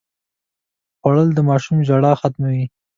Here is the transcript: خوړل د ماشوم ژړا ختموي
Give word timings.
خوړل 0.99 1.29
د 1.33 1.39
ماشوم 1.49 1.77
ژړا 1.87 2.11
ختموي 2.21 2.63